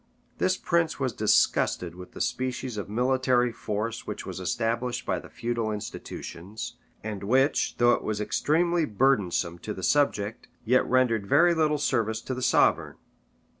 This 0.39 0.57
prince 0.57 0.99
was 0.99 1.13
disgusted 1.13 1.93
with 1.93 2.13
the 2.13 2.21
species 2.21 2.75
of 2.75 2.89
military 2.89 3.51
force 3.51 4.07
which 4.07 4.25
was 4.25 4.39
established 4.39 5.05
by 5.05 5.19
the 5.19 5.29
feudal 5.29 5.71
institutions, 5.71 6.75
and 7.03 7.21
which, 7.23 7.75
though 7.77 7.93
it 7.93 8.03
was 8.03 8.19
extremely 8.19 8.85
burdensome 8.85 9.59
to 9.59 9.75
the 9.75 9.83
subject, 9.83 10.47
yet 10.65 10.83
rendered 10.89 11.27
very 11.27 11.53
little 11.53 11.77
service 11.77 12.19
to 12.21 12.33
the 12.33 12.41
sovereign. 12.41 12.97